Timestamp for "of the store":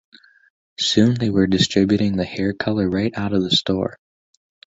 3.33-3.99